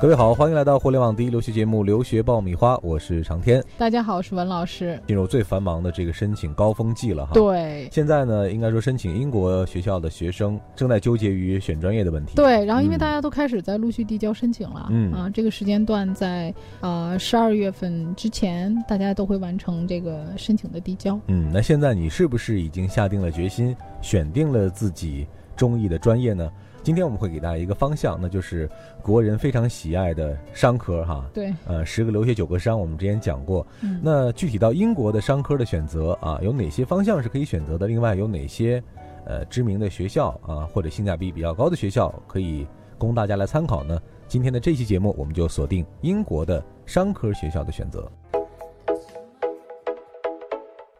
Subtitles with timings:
[0.00, 3.60] 各位好，欢迎来到互联网第一留学节目《留学爆米花》，我是长天。
[3.76, 4.96] 大家好，我是文老师。
[5.08, 7.32] 进入最繁忙的这个申请高峰季了哈。
[7.34, 7.88] 对。
[7.90, 12.36] 现在呢，应该说申请英国学校的学生正在纠结于选专业的问题。
[12.36, 21.18] 对，然后因为大家都开始在陆续递交申请了，嗯啊，这个时间段在呃十二月份之前，大家都会完成这个申请的递交。
[21.26, 25.26] 嗯，那现在你是不是已经下定了决心，选定了自己
[25.58, 26.50] 中意的专业呢？
[26.84, 28.70] 今天我们会给大家一个方向，那就是
[29.02, 31.28] 国人非常喜爱的商科哈。
[31.34, 31.52] 对。
[31.66, 33.66] 呃，十个留学九个商，我们之前讲过。
[33.82, 34.00] 嗯。
[34.02, 37.86] 那具体到英国的商科的选择啊，有哪些方向是可以选择的？
[37.86, 38.82] 另外有哪些
[39.26, 44.00] 呃知名的学校啊，或者性价比比较高的学校可以供大家来参考呢？
[44.28, 48.10] 今天的这期节目，我们就锁定英国的商科学校的选择。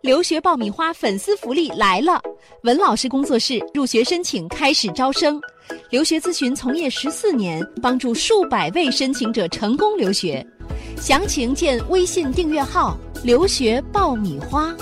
[0.03, 2.20] 留学爆米花粉丝福利来了！
[2.62, 5.41] 文老师工作室入学申请开始招生，
[5.91, 10.45] 留学咨询从业十四年，帮助数百位申请者成功留学。
[10.97, 14.75] 详情见微信订阅号“留学爆米花”。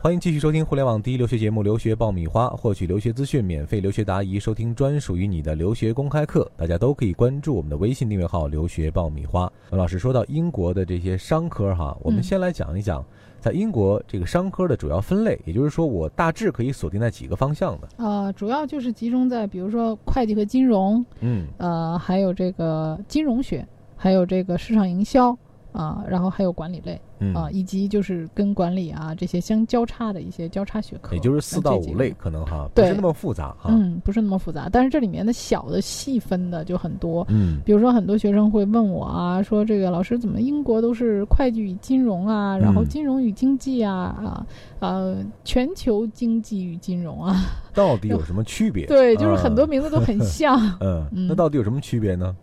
[0.00, 9.52] 欢迎继续收听互联网第一留学节目《留学爆米花》，获取留学资讯、免费留学答疑、收听专属于你的留学公开课，大家都可以关注我们的微信订阅号“留学爆米花”。
[9.70, 13.04] 文老师说到英国的这些商科哈，我们先来讲一讲，
[13.40, 17.88] 在英国这个商科的主要分类，也就是说，我大致可以锁定在几个方向的。
[17.96, 25.36] 呃，主要就是集中在比如说会计和金融，嗯，呃，还有这个金融学，还有这个市场营销。
[25.72, 27.00] 啊，然后还有管理类，
[27.34, 44.46] 啊，以及就是跟管理啊这些相交叉的一些交叉学科，也就是四到五类可能哈，不是那么复杂哈，嗯，不是那么复杂，但是这里面的小的细分的就很多，嗯，比如说很多学生会问我啊，说这个老师怎么英国都是会计与金融啊，然后金融与经济啊，啊，
[44.80, 48.86] 呃，全球经济与金融啊，到底有什么区别？
[48.86, 52.34] 对，就是很多名字都很像，嗯，那到底有什么区别呢？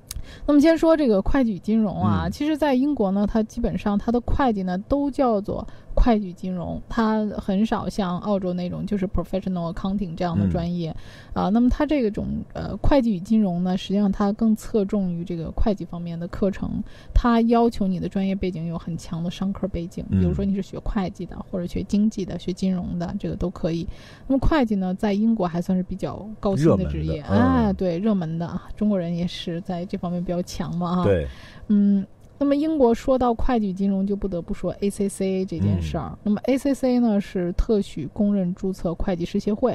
[0.46, 5.68] 那么先说这个会计与金融啊，其实，在英国呢，它基本上它的会计呢都叫做。
[5.96, 10.96] 会计金融，它很少像澳洲那种就是 professional accounting 这样的专业，
[11.34, 16.84] 啊，那么它这个种呃会计与金融呢，实际上它更侧重于这个会计方面的课程，
[17.14, 23.88] 它要求你的专业背景有很强的商科背景，比如说你是学会计的，或者学经济的，学金融的，这个都可以。
[24.28, 31.28] 那么会计呢，在英国还算是比较高薪的职业，啊，对，热门的，中国人也是在这方面比较强嘛，啊，对，
[31.70, 32.06] 嗯。
[32.38, 36.18] 那么英国说到会计金融，就不得不说 ACCA 这件事儿。
[36.22, 39.72] 那么 ACCA 呢是特许公认注册会计师协会，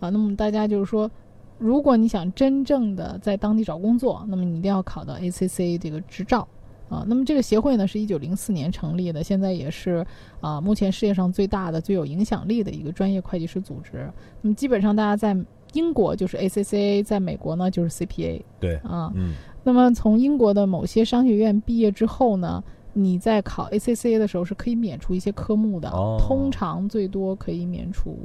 [0.00, 1.08] 啊，那么大家就是说，
[1.56, 6.46] 如果你想真正的在当地找工作，那么你一定要考到 ACCA 这个执照，
[6.88, 10.04] 啊，那么这个协会呢是一九零四年成立的，现在也是
[10.40, 14.10] 啊目前世界上最大的、最有影响力的一个专业会计师组织。
[14.42, 15.36] 那么基本上大家在
[15.74, 18.42] 英国就是 ACCA，在美国呢就是 CPA。
[18.58, 19.36] 对，啊，嗯。
[19.62, 22.62] 那么从英国的某些商学院毕业之后呢，
[22.92, 28.16] 你在考 ACCA 的时候是可以免除一些科目的，通常最多可以免除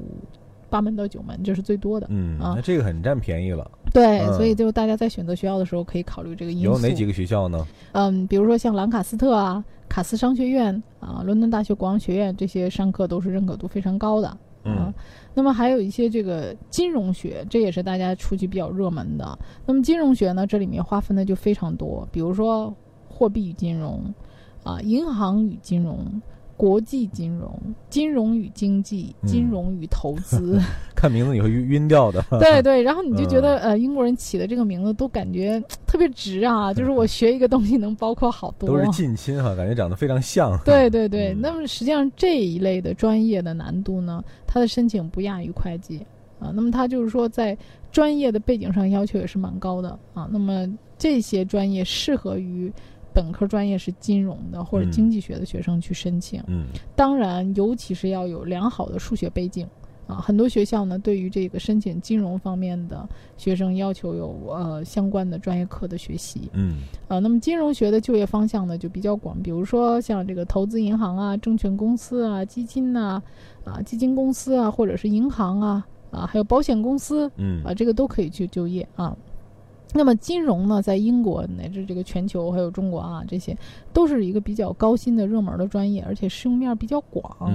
[0.69, 2.07] 八门到九门，这是最多的。
[2.09, 3.69] 嗯，那这个很占便宜了。
[3.93, 6.65] 对，所以就大家在选择学校的时候可以考虑这个因素。
[6.65, 7.65] 有哪几个学校呢？
[7.93, 14.37] 嗯，比如说像兰卡斯特啊、卡斯商学院啊、伦敦大学国王学院这些商科都是认可度非常高的。
[14.65, 14.91] 嗯，
[15.35, 19.37] 那么还有一些这个金融学，这也是大家出去比较热门的。
[19.67, 22.73] 那么金融学呢，这里面划分的就非常多，比如说
[23.07, 24.01] 货币与金融，
[24.63, 26.21] 啊，银行与金融。
[26.57, 30.57] 国际金融、金融与经济、金融与投资，
[30.95, 32.23] 看名字你会晕晕掉的。
[32.39, 38.69] 对对，然后你就觉得呃，英国人起的这个名字都感觉 特别值啊，就是我学一个东西能包括好多。
[38.69, 40.57] 都是近亲哈，感觉长得非常像。
[40.63, 45.99] 对对对，那么实际上这一类的专业的难度呢，它的申请不亚于会计
[46.39, 46.51] 啊。
[46.55, 47.57] 那么它就是说在
[47.91, 50.29] 专业的背景上要求也是蛮高的啊。
[50.31, 50.65] 那么
[50.97, 52.71] 这些专业适合于。
[53.15, 56.65] 本科专业是金融的或者经济学的学生去申请，嗯，
[56.95, 59.65] 当然，尤其是要有良好的数学背景，
[60.05, 63.07] 啊，很多学校呢对于这个申请金融方面的
[63.37, 73.23] 学生要求有呃相关的专业课的学习，嗯，呃，那么金融学的就业方向呢就比较广，比如说像这个投资银行啊、证券公司啊、基金呐，
[73.63, 79.15] 啊，基金公司啊，或者是银行啊，啊，还有保险公司，嗯，啊，这个都可以去就业啊。
[79.97, 83.57] 那么金融呢，在英国乃至这个全球还有中国啊，这些
[83.93, 87.51] 都是一个比较高薪的热门的专业，而且适用面比较广。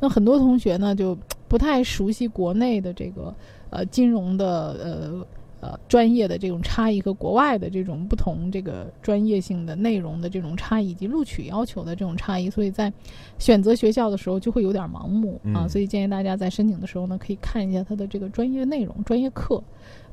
[0.00, 3.32] 那很多同学呢就不太熟悉国内的这个
[3.70, 5.26] 呃金融的呃
[5.64, 12.92] 呃专业的这种差异和国外的这种不同这个专业性的内容的这种差异以及录取要求的这种差异，所以在
[13.38, 15.64] 选择学校的时候就会有点盲目啊。
[15.64, 19.62] 嗯所以建议大家在申请的时候呢，可以看一下它的这个专业内容、专业课。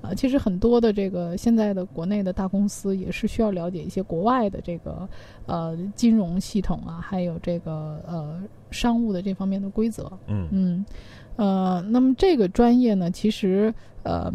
[0.01, 5.07] 啊，其实很多的这个现在的国内的大公司也是需要了解一些国外的这个
[5.45, 10.12] 呃金融系统啊，还有这个呃商务的这方面的规则。
[10.25, 10.86] 嗯嗯，
[11.36, 13.71] 呃，那么这个专业呢，其实
[14.01, 14.33] 呃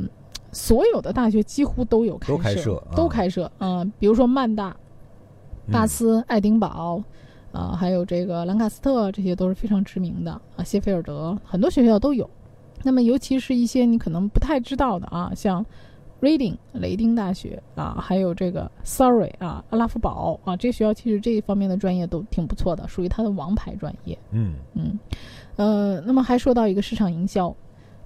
[0.53, 4.77] 所有的大学几乎都有开都开设啊都开设啊、比如说曼大、
[5.67, 7.03] 嗯大斯、爱丁堡。
[7.53, 10.63] 啊、还有这个兰卡斯特，这些都是非常知名的啊。
[10.63, 12.29] 谢菲尔德很多学校都有。
[12.83, 15.65] 那么，尤其是一些你可能不太知道的啊，像
[16.21, 24.19] Reading 雷丁大学啊，还有这个 Surrey 啊，阿拉夫堡啊，这些学校其实这一方面的专业都挺不错的，属于它的王牌专业。
[24.33, 24.99] 嗯嗯，
[25.57, 27.57] 呃，那么还说到一个市场营销，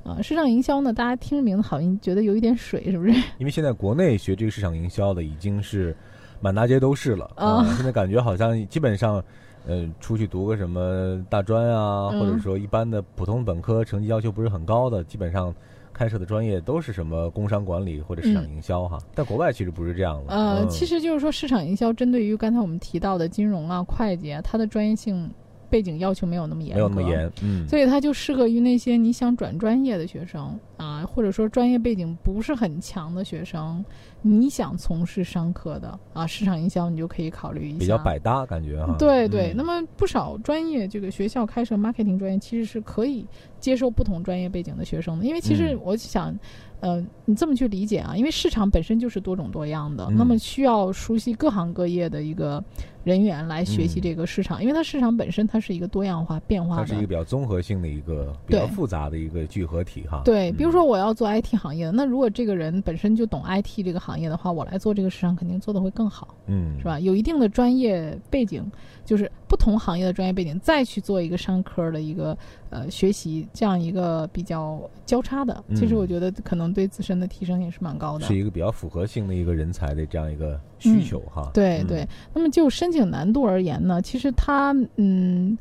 [0.05, 3.11] 啊，市场营销呢，大家听着名字好像觉得有一点水，是不是？
[3.39, 5.95] 因为现在国内学这个市场营销的已经是
[6.41, 9.23] 满大街都是了啊现在感觉好像基本上，
[9.67, 15.55] 呃，出去读个什么大专啊，嗯或者说一般的普通本科成绩要求不是很高的，基本上
[15.93, 18.97] 开设的专业都是什么工商管理或者市场营销哈。
[19.15, 20.33] 但国外其实不是这样的。
[20.33, 25.31] 呃，嗯其实就是说市场营销针对于刚才我们提到的金融啊、会计啊，它的专业性
[25.71, 33.85] 背景要求没有那么严格，没有那么严，嗯，所以它就适合于那些你想转专业的学生啊，或者说专业背景不是很强的学生，
[34.21, 37.79] 你想从事商科的啊，市场营销你就可以考虑一下。
[37.79, 38.95] 比较百搭感觉哈。
[38.99, 39.57] 对对，嗯。
[39.57, 43.25] 那么不少专业这个学校开设 marketing 专业，其实是可以
[43.59, 45.81] 接受不同专业背景的学生的，因为其实嗯。
[45.83, 46.37] 我想，
[46.81, 52.63] 呃，你这么去理解啊，因为市场本身就是多种多样的，嗯那么需要熟悉各行各业的一个
[53.05, 60.23] 人员来学习嗯这个市场，因为它市场本身它是一个多样化变化的，它是一个比较综合性的一个比较复杂的一个聚合体哈。
[60.25, 66.99] 对，嗯比如说我要做 IT 行业的，那如果这个人本身就懂 IT 这个行业的话，我来做这个市场肯定做的会更好，嗯，是吧？
[66.99, 68.65] 有一定的专业背景，
[69.05, 72.39] 就是不同行业的专业背景，再去做一个商科的一个
[72.71, 78.25] 呃学习，这样一个比较交叉的，其实嗯我觉得可能对自身的提升也是蛮高的。
[78.25, 81.43] 是一个比较符合性的一个人才的这样一个需求哈。
[81.49, 85.59] 嗯对对，那么就申请难度而言呢，其实它嗯，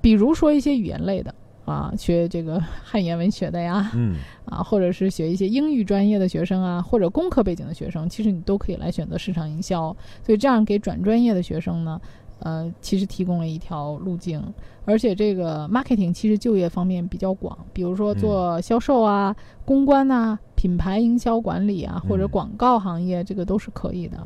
[0.00, 1.34] 比如说一些语言类的
[1.64, 9.94] 啊，学这个 汉语言文学的呀，嗯啊，或者是学一些英语专业的学生啊，或者工科背景的学生，其实你都可以来选择市场营销。
[10.24, 12.00] 所以这样给转专业的学生呢，
[12.40, 14.42] 呃，其实提供了一条路径。
[14.84, 19.34] 而且这个 marketing 其实就业方面比较广，比如说做销售啊、
[19.64, 24.18] 公关呐、品牌营销管理啊，或者嗯广告行业，这个都是可以的。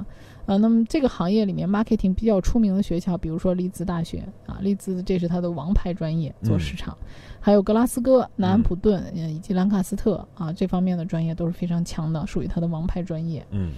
[0.46, 6.96] 呃，那么这个行业里面 marketing 比较出名的学校，比如说利兹大学啊，利兹这是它的王牌专业，做嗯市场。
[7.40, 13.44] 还有格拉斯哥、南安普顿，呃以及兰卡斯特啊，这方面的专业都是非常强的，属于它的王牌专业。
[13.50, 13.72] 嗯，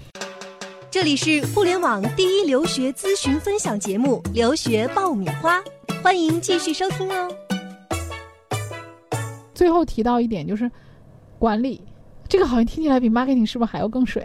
[0.90, 5.60] 这里是互联网第一留学咨询分享节目《留学爆米花》，
[6.02, 7.28] 欢迎继续收听哦。
[9.54, 10.70] 最后提到一点就是
[11.38, 11.82] 管理，
[12.28, 14.24] 这个好像听起来比 marketing 是不是还要更水？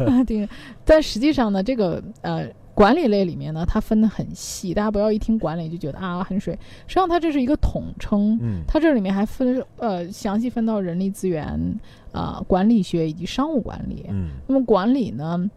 [0.00, 0.48] 嗯 对，
[0.84, 6.56] 但实际上呢，这个呃管理类里面呢，它分得很细，大家不要一听管理就觉得啊很水，
[6.86, 8.38] 实际上它这是一个统称。
[8.40, 11.58] 嗯它这里面还分呃详细分到人力资源、
[12.12, 14.06] 啊、管理学以及商务管理。
[14.08, 15.50] 嗯那么管理呢，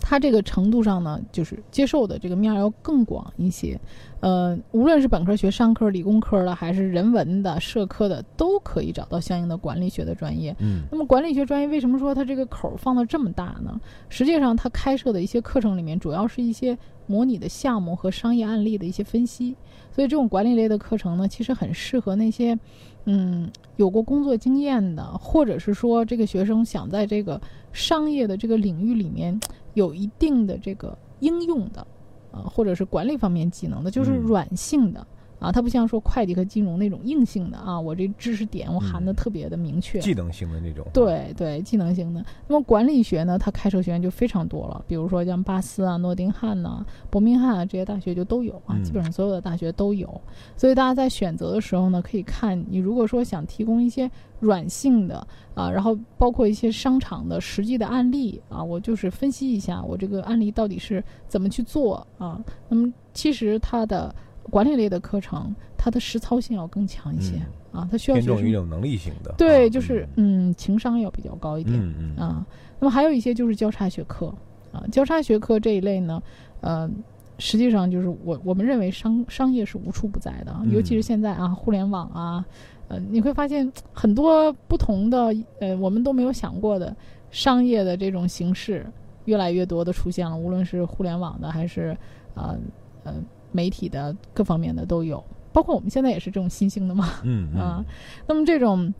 [0.00, 3.78] 它这个程度上呢，就是接受的这个面儿要更广一些。
[4.20, 10.54] 呃，无论是本科学、商科、理工科的，还是人文的、社科的，都可以找到相应的管理学的专业。
[10.60, 13.78] 嗯那么管理学专业为什么说它这个口儿放的这么大呢？
[14.08, 19.56] 实际上，它开设的一些课程里面，主要是一些模拟的项目和商业案例的一些分析。
[19.92, 22.58] 所以，这种管理类的课程呢，其实很适合那些，
[23.06, 27.40] 嗯，有过工作经验的，或者是说这个学生想在这个
[27.72, 29.40] 商业的这个领域里面
[29.74, 31.86] 有一定的这个应用的，
[32.30, 35.06] 啊、或者是管理方面技能的，就是嗯软性的。
[35.38, 39.98] 啊，它不像说会计和金融那种硬性的啊，我这知识点我含的嗯特别的明确。
[39.98, 40.86] 技能性的那种。
[40.92, 42.24] 对对，技能型的。
[42.48, 50.08] 那么管理学呢，它开设学院就非常多了，比如说像巴斯啊、诺丁汉呐、伯明翰啊这些大学就都有啊，嗯基本上所有的大学都有。
[50.56, 62.42] 所以大家在选择的时候呢，可以看你如果说想提供一些软性的啊，然后包括一些商场的实际的案例啊，我就是分析一下我这个案例到底是怎么去做啊。
[62.68, 64.14] 那么其实它的
[64.50, 67.36] 管理类的课程，它的实操性要更强一些、
[67.72, 69.34] 啊，它需要偏重于一种能力型的。
[69.36, 71.78] 对，啊就是嗯，情商要比较高一点。
[71.78, 72.46] 嗯嗯啊。
[72.78, 74.26] 那么还有一些就是交叉学科
[74.72, 76.22] 啊，交叉学科这一类呢，
[76.60, 76.90] 呃，
[77.38, 82.44] 实际上就是我我们认为商商业是无处不在的啊，嗯尤其是现在啊，互联网啊，
[82.88, 86.94] 呃，你会发现很多不同的呃，我们都没有想过的
[87.30, 88.86] 商业的这种形式
[89.24, 91.96] 越来越多的出现了，无论是互联网的还是
[92.34, 92.58] 呃
[93.04, 93.14] 呃
[93.52, 95.22] 媒体的各方面的都有，
[95.52, 97.10] 包括我们现在也是这种新兴的嘛。
[97.24, 97.60] 嗯嗯。
[97.62, 97.84] 啊，
[98.26, 98.92] 那么这种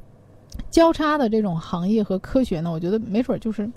[0.70, 3.70] 交叉的这种行业和科学呢，我觉得没准儿就是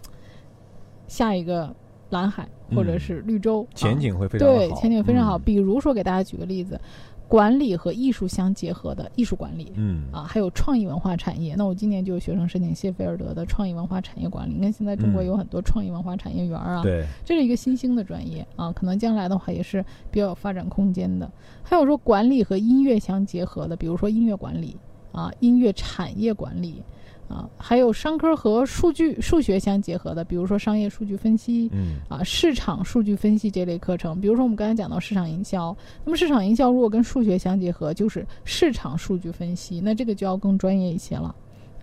[1.07, 1.73] 下一个
[2.09, 2.99] 蓝海或者嗯。
[2.99, 5.37] 是绿洲，前景会非常好，对，前景非常好。
[5.37, 5.41] 嗯。
[5.43, 6.79] 比如说，给大家举个例子，
[7.29, 9.71] 管理和艺术相结合的艺术管理。
[9.75, 11.53] 嗯啊，还有创意文化产业。
[11.55, 14.55] 那我今年就有学生申请谢菲尔德的创意文化产业管理。
[14.55, 21.31] 你看现在中国嗯有很多创意文化产业园儿啊，对，这是一个新兴的专业啊，可能将来的话也是比较有发展空间的。
[21.61, 24.75] 还有说管理和音乐相结合的，比如说音乐管理
[25.11, 26.81] 啊，音乐产业管理
[27.29, 31.69] 啊，还有商科和数据数学相结合的，比如说商业数据分析。
[31.71, 41.33] 嗯啊，市场数据分析这类课程，比如说我们刚才讲到市场营销，那么市场营销如果跟数学相结合，就是市场数据分析，那这个就要更专业一些了。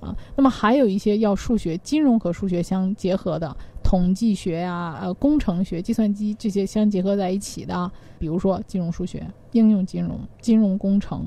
[0.00, 11.26] 啊，那么还有一些要数学、金融和数学相结合的，统计学呀、呃，工程学、计算机这些相结合在一起的，比如说金融数学、应用金融、金融工程、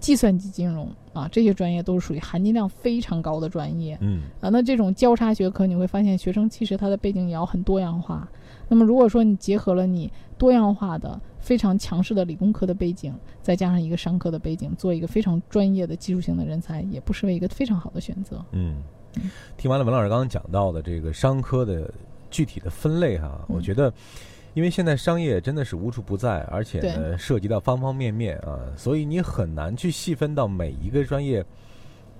[0.00, 3.96] 计算机金融啊，这些专业都是属于含金量非常高的专业。
[4.00, 8.26] 嗯啊，那这种交叉学科，你会发现学生其实他的背景也要很多样化。
[8.66, 18.42] 那么如果说你结合了你多样化的、非常强势的理工科的背景，再加上一个商科的背景，做一个非常专业的技术性的人才，也不失为一个非常好的选择。
[18.52, 18.82] 嗯，
[19.56, 21.92] 听完了文老师刚刚讲到的这个商科的
[22.30, 23.92] 具体的分类哈，嗯我觉得。
[24.54, 31.44] 因为现在商业真的是无处不在，而且呢涉及到方方面面啊，所以你很难去细分到每一个专业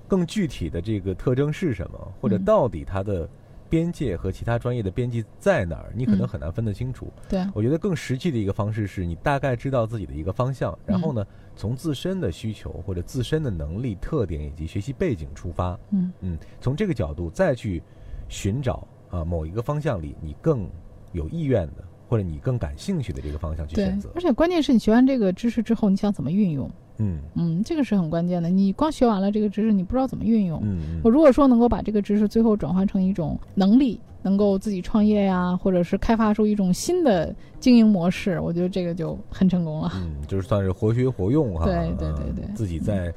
[0.07, 3.29] 更具体的这个特征是什么，或者嗯到底它的
[3.69, 6.29] 边界和其他专业的边界在哪儿，你可能嗯。
[6.29, 7.13] 很难分得清楚。
[7.29, 16.13] 对，我觉得更实际的一个方式是你大概知道自己的一个方向，然后呢，从自身的需求或者自身的能力特点以及学习背景出发，嗯。
[16.21, 17.81] 嗯，从这个角度再去
[18.29, 20.69] 寻找啊某一个方向里你更
[21.13, 24.11] 有意愿的或者你更感兴趣的这个方向去对选择，。
[24.17, 26.69] 而且关键是你学完这个知识之后，你想怎么运用？
[26.99, 28.51] 嗯嗯，这个是很关键的。
[28.51, 30.59] 你光学完了这个知识，你不知道怎么运用。
[30.65, 39.93] 嗯嗯我如果说能够把这个知识最后转换成一种能力，能够自己创业呀，或者是开发出一种新的经营模式，我觉得这个就很成功了。
[39.95, 41.65] 嗯，就是算是活学活用哈。
[41.71, 43.15] 对对嗯对对自己在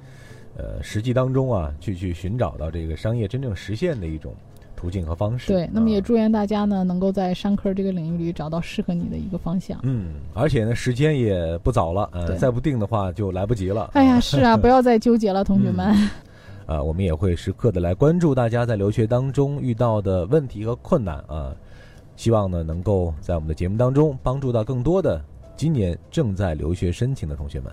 [0.56, 4.34] 呃实际当中啊，去去寻找到这个商业真正实现的一种
[4.84, 5.48] 途径和方式。
[5.48, 9.80] 对，那么也啊祝愿大家呢，能够在商科这个领域里找到适合你的一个方向。
[9.84, 13.90] 嗯，而且呢，时间也不早了，呃，再不定的话就来不及了。
[13.94, 15.88] 哎呀，是啊，不要再纠结了，同学们。
[16.66, 21.56] 啊，我们也会时刻的来关注大家在留学当中遇到的问题和困难啊，
[22.18, 25.22] 希望呢能够在我们的节目当中帮助到更多的
[25.56, 27.72] 今年正在留学申请的同学们。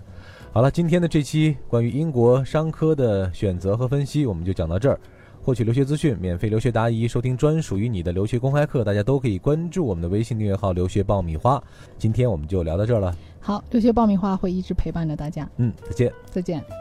[0.53, 4.97] 好了，今天的这期关于英国商科的选择和分析，我们就讲到这儿。
[5.43, 11.61] 获取留学资讯，免费留学答疑，收听专属于你的留学公开课，大家都可以关注我们的微信订阅号“留学爆米花”。
[11.97, 16.13] 今天我们就聊到这儿了，好，留学爆米花会一直陪伴着大家，嗯，再见。
[16.31, 16.80] 再见。